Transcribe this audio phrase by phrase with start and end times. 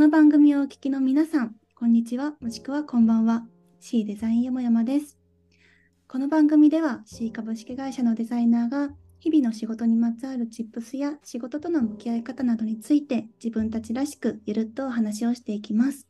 [0.00, 3.44] の番組をお聞きの皆さん、こんにちは、もしくはこんばんは。
[3.80, 5.18] C デザインよもやまです。
[6.08, 16.08] この番組では C 株式会社のデザイナーが日々の仕事にまつわるチップスや仕事との向き合い方などについて自分たちらしくゆるっとお話をしていきます。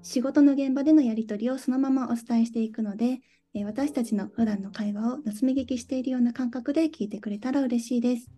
[0.00, 3.20] 仕事の現場でのやり取りをそのままお伝えしていくので、
[3.66, 8.30] 私たちの普段の会話を盗み聞きしているような感覚で聞いてくれたら嬉しいです。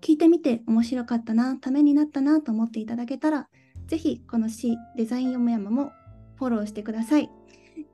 [0.00, 3.48] 聞いてみて面白かったな、ためになったなと思っていただけたら、
[3.86, 5.92] ぜひこの C デザインよもやまも
[6.36, 7.30] フォローしてください。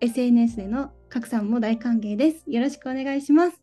[0.01, 2.45] SNS での拡散も大歓迎です。
[2.47, 3.61] よろしくお願いします。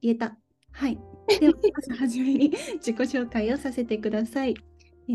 [0.00, 0.36] 言えた。
[0.72, 0.98] はい。
[1.40, 4.54] では、まずはじめに 自己紹介をさせてください。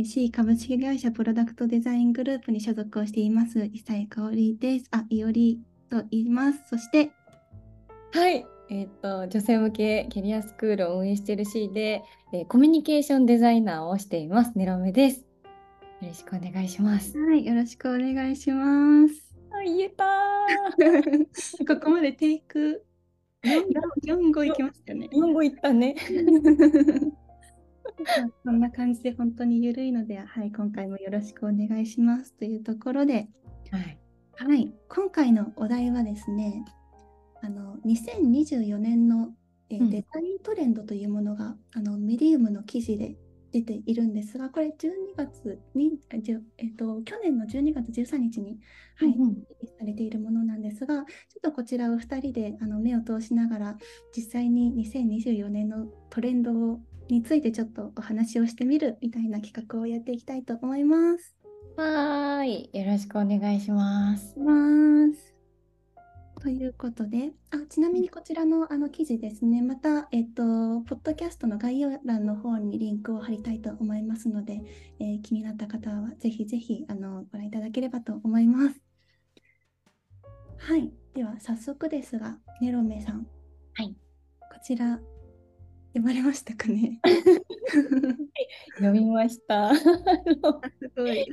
[0.04, 4.88] C 株式会社プロダクトデザイングループに所属をしています、伊佐香織です。
[4.92, 6.64] あ、いおりと言います。
[6.68, 7.12] そして、
[8.12, 12.04] はい、えっ、と女性向けキャリアスクールを運営している C で、
[12.34, 14.58] えーコミュニケーションデザイナーをしています。
[14.58, 15.26] ネロメです。
[16.02, 17.18] よろしくお願いします。
[17.18, 19.36] はい、よろしくお願いします。
[19.52, 21.68] あ、言えたー。
[21.68, 22.86] ここまでテイク
[23.44, 25.10] 4、5いきましたよね。
[25.12, 25.96] 日本語言ったね。
[28.46, 33.28] そんな感じで本当に緩いので、はい、今回もよろしくお願いしますというところで、
[33.70, 34.00] はい。
[34.38, 36.64] はい、今回のお題はですね、
[37.42, 39.34] あの2024年の、
[39.70, 43.16] えデザイントレンドというものが、あのメディウムの記事で
[43.52, 46.00] 出ているんですが、これ12月に、
[46.58, 48.60] えっと去年の12月13日に、
[48.96, 49.36] はいうん
[49.80, 51.06] されているものなんですが、ちょっ
[51.42, 53.78] とこちらを2人であの目を通しながら、
[54.16, 61.36] 実際に2024年のトレンドをについてちょっとお話をしてみるみたいな企画をやっていきたいと思います。
[61.78, 64.38] はーい、よろしくお願いします。
[64.40, 65.31] ます。
[66.42, 70.42] ということで、あちなみにこちらのあの記事ですね、また、えっと、
[70.82, 74.60] ポッドキャストの概要欄の方にリンクを貼りたいと思いますので、
[75.00, 78.82] えー気になった方はぜひぜひあのご覧いただければと思います。
[80.58, 83.28] はい、では早速ですが、ネロメさん。
[83.76, 83.96] はい。
[84.40, 85.00] こちら、
[85.94, 87.00] 読まれましたかね？
[88.80, 89.76] 読みました。
[89.78, 91.26] すごい。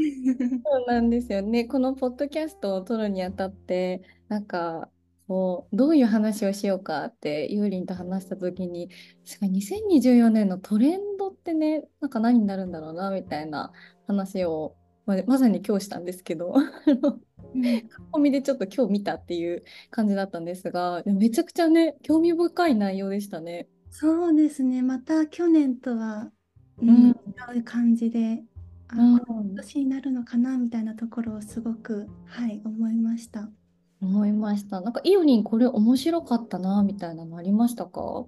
[0.64, 1.64] そうなんですよね。
[1.64, 4.90] このポッドキャストを撮るにあたって、なんか、
[5.28, 7.04] こう、どういう話をしようか？
[7.06, 8.90] って、ゆうりんと話したときに、
[9.26, 13.72] 確かに2024年のトレンドってね、なんか何になるんだろうな、みたいな
[14.06, 17.20] 話を、まあまさに今日したんですけど、あ の
[17.54, 17.90] うん。
[17.92, 23.68] 書き込みでちょっと今日見たっていう感じだったんですが、めちゃくちゃね、興味深い内容でしたね。
[23.90, 26.32] そうですね、また去年とは、
[26.78, 27.14] ううんん、
[27.54, 28.44] 違う感じで、
[28.88, 29.20] あ、うん。
[29.26, 33.50] この年になるのかなみたいなところをすごく、はい、思いました。
[34.00, 34.80] 思いました。
[34.80, 38.26] なんか、いおりん、これ面白かったな、みたいなのありましたか？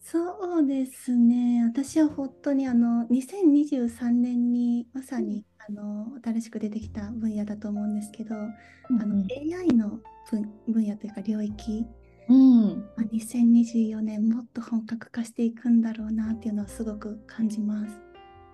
[0.00, 8.50] そうですね、私は本当にあの2023年にまさにあの新しく出てきた分野だと思うんですけど、あ
[8.90, 11.84] の AI の分、分野というか領域、
[12.28, 12.88] うん。
[12.96, 18.00] まあ2024年もっと本格化していくんだろうなっていうのをすごく感じます。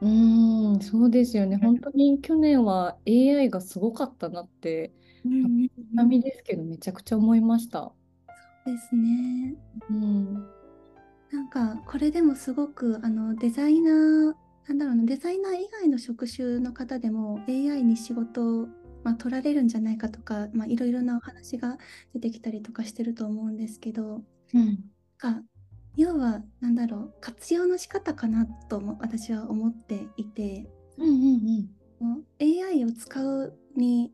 [0.01, 1.57] うーん、そうですよね。
[1.57, 4.93] 本当に去年は AI がすごかったなって、
[5.25, 7.93] うんうんうんちなみにですけど、めちゃくちゃ思いました。
[8.67, 9.55] ですね。
[9.91, 10.35] うん。
[11.31, 14.35] なんかこれでもすごくあのデザイナー
[14.69, 18.69] なんだろうなデザイナー以外の職種の方でも AI に仕事を、
[19.03, 21.77] まあ、取られるんじゃないかとか、まあ、いろいろなお話が
[22.15, 24.23] 出てきたりとかしてると思うんですけど
[24.55, 24.79] うん。
[25.19, 25.43] が
[25.97, 30.67] 要はなんだろう活用の仕方かなとも私は思っていて
[30.99, 31.69] うんうん
[32.01, 34.13] もう AI を使うに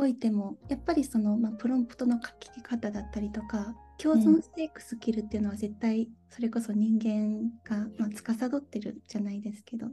[0.00, 9.88] おいてもやっぱりその、まあ、プロンプトの書き方だったりとか共存していくスキルっていうのは絶対それこそ人間が、まあ、司ってるじゃないですけど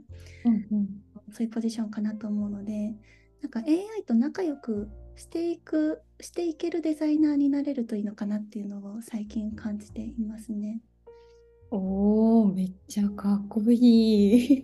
[0.46, 0.52] うん。
[0.52, 0.88] うんうん。
[1.32, 2.94] そういうポジションかなと思うので
[3.42, 10.80] なんか AI と仲良くしていくしていけるデザイナーになれるといいのかなっていうのを最近感じていますね。
[11.70, 14.62] おー、めっちゃかっこいい。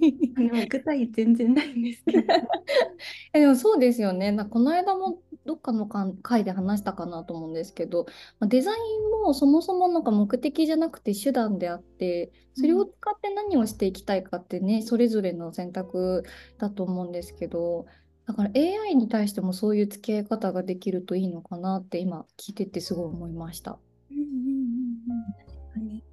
[0.71, 2.33] 具体全然ないんですけど。
[3.35, 4.33] え、でもそうですよね。
[4.33, 8.07] なこの間もどっかの回で話したかなと思うんですけど、
[8.41, 16.25] まあデザインもそもそもなんか目的じゃなくて手段であって、それを使って何をしていきたいかってね、それぞれの選択
[16.59, 17.87] だと思うんですけど、
[18.27, 23.79] だから AI に対してもそういう付き合い方ができるといいのかなって今聞いててすごい思いました。
[24.11, 26.05] うんうんうんうん確かに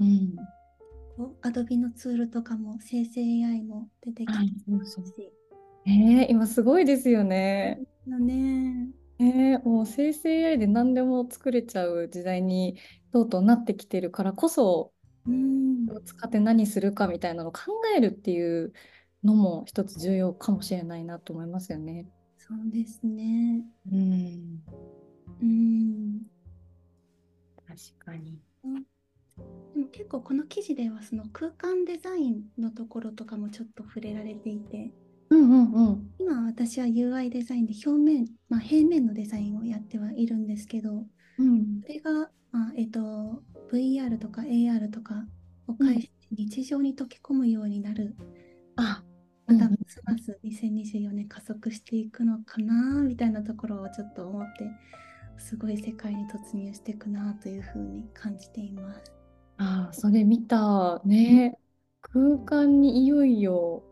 [0.00, 0.36] うん。
[1.16, 5.32] こう Adobe のツールとかも生成 AI も出てきはいてますし。
[5.86, 7.80] えー、今すごいですよね。
[8.08, 8.88] だね。
[9.20, 12.78] えー、もう生成 AI で何でも作れちゃう時代に
[13.12, 14.92] とうとうなってきてるからこそ、
[15.26, 15.86] うん。
[16.04, 17.60] 使って何するかみたいなのを考
[17.96, 18.72] えるっていう
[19.24, 22.06] のも一つ重要かもしれないなと思いますよね。
[22.36, 23.64] そうですね。
[23.90, 24.62] うん、
[25.42, 26.20] うん。
[27.66, 28.38] 確かに。
[29.74, 34.92] でも結構この記事ではその空間デザインのところとかもちょっと触れられていて、
[35.30, 36.10] うんうんうん。
[36.18, 41.06] 今私は UI デザインで表面、まあ、平面のデザインをやってはいるんですけど、
[41.38, 43.00] うんそれが、まあえっと
[43.72, 45.26] VR とか AR とか
[45.66, 48.16] を介して日常に溶け込むようになる、
[48.76, 49.02] あ、
[49.46, 54.70] またうんうんますます2024年加速していくのかなみたいなところをちょっと思って
[55.38, 59.12] すごい世界に突入していくなというふうに感じています。
[59.58, 61.58] あー、それ見たね。
[62.00, 63.82] 空間にいよいよ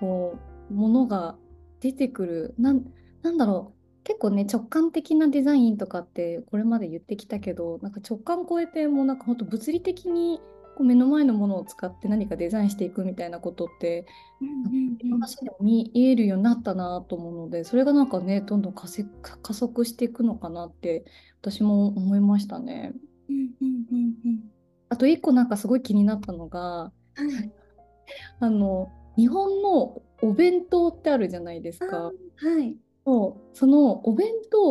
[0.00, 1.36] こうものが
[1.80, 2.54] 出てくる。
[2.58, 2.84] なん、
[3.22, 4.04] なんだろう。
[4.04, 10.40] 結構ね、直感的なデザインとかってこれまで言ってきたけど、なんか直感超えてもうなんか本当物理的に
[10.76, 14.06] こう目の前のものを使って何かデザインしていくみたいなことって
[15.10, 21.06] 話でも見えるようになったなと思うので、それがなんかね、どんどん加速加速していくのかなって
[21.40, 22.92] 私も思いましたね。
[23.30, 24.54] うんうんうんうん
[24.90, 26.92] あと一個なんかすごい気になったのが、は
[27.42, 27.52] い
[28.38, 32.02] あの、日本のお弁当ってあるじゃないですあか。
[32.02, 32.12] は
[32.62, 32.76] い
[33.06, 34.62] そうそのお弁当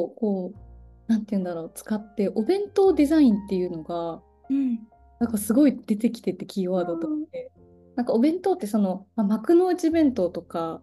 [0.00, 4.80] をこう、なんて言うんだろう、使ってお弁当デザインっていうのが、うん
[5.20, 7.52] なんかすごい出てきててキーワードとして。
[7.94, 10.82] なんかお弁当ってその、まあ、幕の内弁当とか、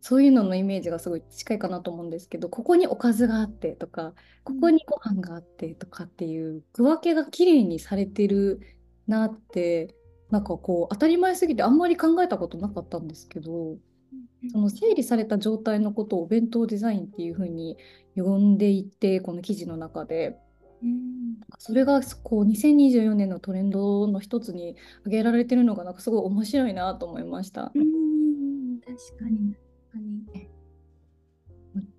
[0.00, 4.14] そういうののイメージがすごい近いかなと思うんですけど、ここにおかずがあってとか、
[4.44, 8.60] ここにご飯があってとかっていう区分けが綺麗にされてる
[9.06, 9.94] なって、
[10.32, 13.76] なんかこう当たり前すぎてあんまり考えたことなかったんですけど、
[14.50, 17.76] その整理された状態のことをお弁当デザインっていうふうに
[18.16, 20.38] 呼んでいて、この記事の中で。
[20.82, 21.36] うん。
[21.58, 27.70] それがこう2024年のトレンドの一つに挙げられてるのがなんかすごい面白いなと思いました。
[27.74, 30.48] うん確かに確かに。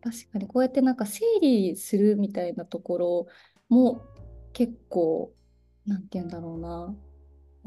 [0.01, 3.27] 確かにこうやってなんか整理するみたいなところ
[3.69, 4.01] も
[4.53, 5.31] 結構
[5.85, 6.95] なんて言うんだろうな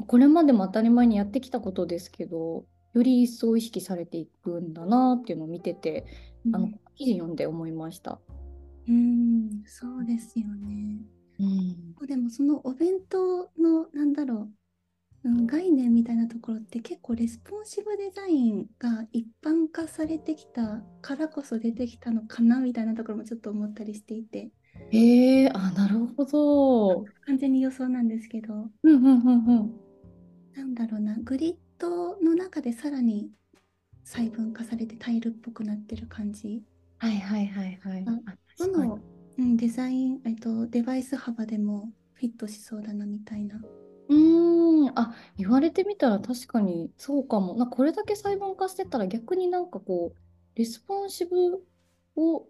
[0.05, 6.05] これまでも当たり前にやってきたことですけどより一層意識されていくんだなっていうのを見てて
[6.53, 8.19] あの記事読んで思いました。
[8.87, 11.01] うんそうですよね
[11.39, 11.43] う
[12.03, 14.49] ん、でもそのお弁当のなんだろ
[15.23, 24.49] う、うん、概念みたいなところって結構レスポンシブデザインが一般化されてきたからこそ出てきたのかなみたいなところもちょっと思ったりしていて
[24.91, 27.05] へえあなるほど。
[27.25, 29.86] 完全に予想なんですけどうんうんうんうん。
[30.57, 33.29] なんだろうなグリッドの中でさらに
[34.03, 36.63] 細分化されてタイルっぽくなってる感じ
[36.97, 38.05] はいはいはいはい。
[38.57, 38.99] どの、
[39.37, 43.61] うん、デザイン、えっと、デバイス幅でもフィットしそうだなみたいな。
[44.09, 47.53] うーん、あ、言われてみたら確かにそうかも。
[47.53, 51.63] な、これだけ細分化してたら逆になんかこう、レスポンシブ
[52.15, 52.47] を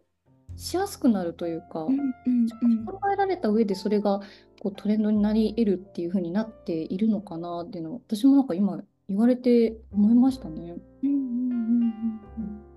[0.58, 2.14] しやすくなるというか、うんうん
[2.62, 4.20] うん考えられた上でそれが
[4.62, 10.76] こうトレンドになり得るっていう風になっているのかなっていうのを私もなんか今言われて思いましたね。
[11.04, 12.68] うんうんうん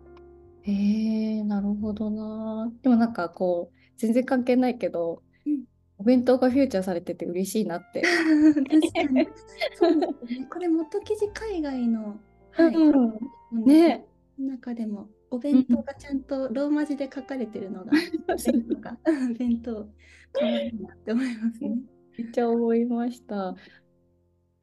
[0.62, 2.70] へえ、なるほどな。
[2.82, 5.64] でもなんかこう、全然関係ないけど、うん
[5.98, 8.00] お弁当がフューチャーされてて嬉しいなって。
[8.00, 9.28] う ん確かに。
[9.74, 10.46] そうですね。
[10.50, 12.18] これ元記事海外の、
[12.52, 14.04] はい、うん本ねの
[14.46, 17.92] 中でもお弁当がちゃんとローマ字で書かれてるのが、
[18.44, 18.98] 弁当が
[19.38, 19.88] 弁当
[20.32, 21.78] 可愛いなって思いますね。
[22.18, 23.50] めっちゃ思いました。
[23.50, 23.56] あ、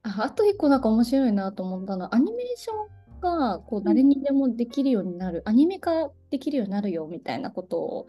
[0.04, 2.74] あと一個なんか面白いなと思ったのは、アニメーショ
[3.18, 8.08] ンがこう誰にでもできるようになる、アニメ化できるようになるよみたいなことを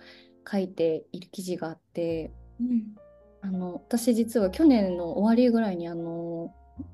[0.50, 2.94] 書いている記事があって、うん。
[3.40, 6.07] あの私実は去年の終わりぐらいにあの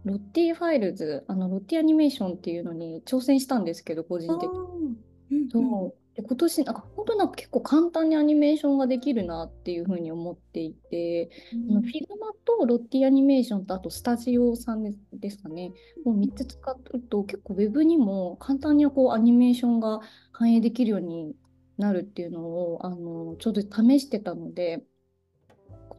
[0.04, 4.59] LottieFiles、あの Lottie アニメーションっていうのに挑戦したんですけど、個人的に。
[4.59, 4.97] おーうん
[5.31, 5.49] うん。
[5.50, 6.05] そう。
[6.14, 11.29] で今年なんか本当になんか結構簡単にアニメーションができるなっていうふうに思っていて、
[11.69, 15.73] あの Figma と Lottie アニメーションとあとスタジオさんですかね、
[16.05, 21.35] もう3つ使うと結構ウェブにも簡単にこうアニメーションが反映できるように
[21.79, 24.93] なるっていうのをあのちょうど試してたので、今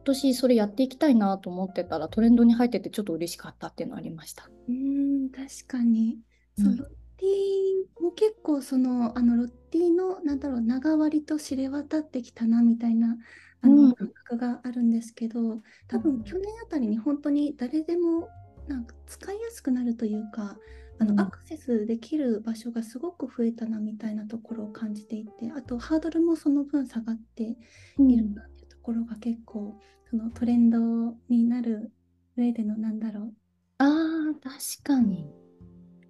[0.06, 4.50] 年それやっていきたいなと思ってたらトレンドに入っててちょっと嬉しかったっていうのありました。
[4.68, 6.20] うーん、確かに。
[6.54, 13.16] そううんロッティも結構その、あのロッティの、なんだろう、長割りと知れ渡ってきたなみたいな
[13.62, 18.28] あうんの感覚があるんですけど、多分去年あたりに本当に誰でも
[18.68, 20.56] なんか使いやすくなるというか、
[20.98, 27.56] あうんのアクセスできる場所がすごく増えたなみたいなところを感じていて、あとハードルもその分下がって
[28.06, 29.78] いるなっていうところが結構
[30.10, 30.78] そのトレンド
[31.28, 31.90] になる
[32.36, 33.32] 上でのなんだろう
[33.78, 35.30] ああ、確かに。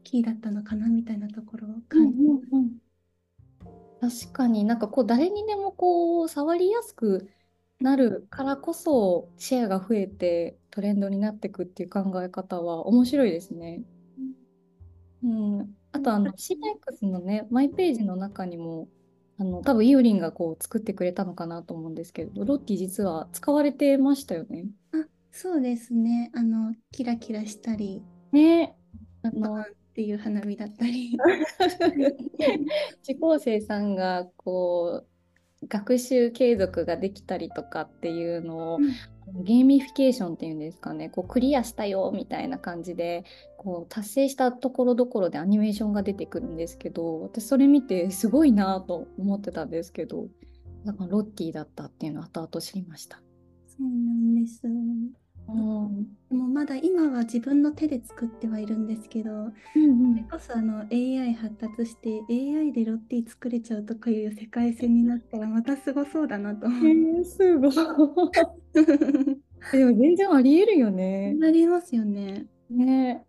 [0.05, 2.71] キキーだったのかなみたいなところをうん感じうんうん
[4.01, 7.29] 確かになんかこう誰にでもこう触りやすく
[7.81, 13.83] なるからこそシェアが増えてトレンドになっていくっていう考え方は面白いですね。
[15.25, 18.89] うん、あとあの CX のねマイページの中にも
[19.39, 24.67] あの多分イオリンがこう作ってくれたのかなと思うんですけど Lottie 実は使われてましたよね？
[24.93, 26.31] あ、そうですね。
[26.35, 28.03] あの、キラキラしたり、
[28.33, 28.75] ね
[29.23, 29.65] あのっ
[29.95, 31.17] ていう花火だったり。
[33.03, 35.05] 受講生さんがこ
[35.63, 38.79] う学習継続ができたりとかっていうのを、
[39.27, 43.25] ゲーミフィケーションっていうんですかねこうクリアしたよみたいな感じで
[43.57, 50.29] こう達成したところどころでアニメーションが出てくるんですけど私それ見てすごいなと思ってたんですけど
[50.85, 53.21] だからロッティだったっていうのを後々知りました。
[53.67, 54.67] そうなんです。
[54.67, 59.31] うんでもまだ今は自分の手で作ってはいるんですけど、
[59.75, 66.97] うんそれこそあの AI 発達して AI でロッティ作れちゃうとかいう世界線になったらまたすごそうだなと思えう。
[67.21, 67.73] ー、すごい。
[69.73, 71.35] でも全然ありえるよね。
[71.35, 72.47] なりますよね。
[72.71, 73.25] ね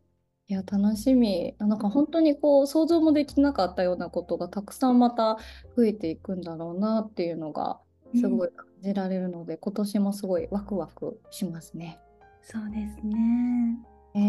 [0.47, 1.55] いや、楽しみ。
[1.59, 5.37] あなんか本当にこう想像もできなかったようなことがたくさんまた
[5.75, 7.79] 増えていくんだろうなっていうのが
[8.15, 11.99] すごい感じられるので、今年もすごいワクワクしますね。
[12.41, 13.77] そうですね。
[14.15, 14.19] え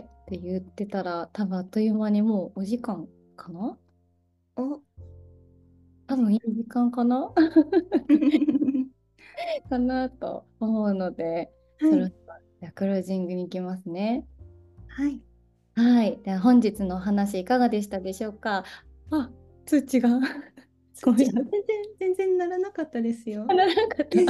[0.00, 3.78] ー、って言ってたら多分あっという間にもうお時間かな？
[4.56, 4.80] お
[6.08, 7.32] 多分いい時間かな？
[9.68, 12.16] かなと思うので、そはいろそろ
[12.60, 14.26] じゃあクロージングに行きますね。
[14.88, 15.20] はい。
[15.74, 16.18] はい。
[16.22, 18.64] では本日のお話いかがでしたでしょうか？
[19.10, 19.30] あ、
[19.66, 20.10] 通知が
[20.94, 21.32] 全然
[21.98, 23.46] 全然ならなかったですよ。
[23.46, 24.18] ならなかった。
[24.20, 24.28] も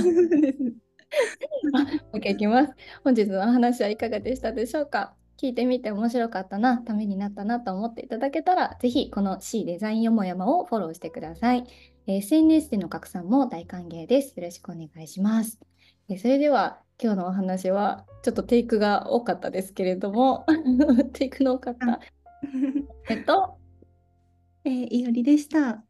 [2.14, 2.72] う一回いきます。
[3.02, 5.16] 本日のお話はいかがでしたでしょうか？
[5.36, 11.64] 聞いてみて面白かったな、ためになったなと思っていただけたら、ぜひこの C デザインよもやまをフォローしてください。
[12.06, 14.34] えー SNS での拡散も大歓迎です。
[14.36, 15.58] よろしくお願いします。
[16.08, 20.44] えーそれでは今日のお話はちょっとテイクが多かったですけれども、
[21.14, 22.00] テイクの多かった。
[23.08, 23.58] えっと、
[24.64, 25.84] えー、いおりでした。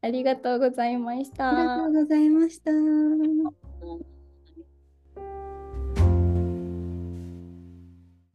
[0.00, 1.92] ありがとうございましありがたとう。
[1.94, 2.70] ございました。